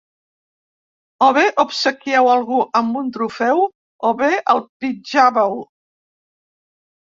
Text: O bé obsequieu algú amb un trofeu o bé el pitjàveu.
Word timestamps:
O 1.25 1.27
bé 1.37 1.43
obsequieu 1.63 2.31
algú 2.37 2.57
amb 2.81 2.97
un 3.03 3.13
trofeu 3.19 3.63
o 4.11 4.17
bé 4.25 4.33
el 4.57 4.65
pitjàveu. 4.87 5.57